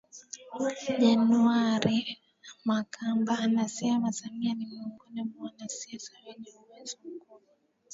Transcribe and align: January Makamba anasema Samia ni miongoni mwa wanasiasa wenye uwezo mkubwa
January 0.99 2.07
Makamba 2.65 3.39
anasema 3.39 4.11
Samia 4.11 4.53
ni 4.53 4.65
miongoni 4.65 5.23
mwa 5.23 5.45
wanasiasa 5.45 6.11
wenye 6.27 6.53
uwezo 6.69 6.97
mkubwa 7.15 7.53